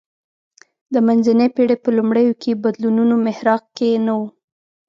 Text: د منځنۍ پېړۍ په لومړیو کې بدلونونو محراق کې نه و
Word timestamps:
د 0.93 0.95
منځنۍ 1.07 1.47
پېړۍ 1.55 1.77
په 1.83 1.89
لومړیو 1.97 2.33
کې 2.41 2.59
بدلونونو 2.63 3.15
محراق 3.25 3.63
کې 3.77 3.89
نه 4.05 4.13
و 4.19 4.21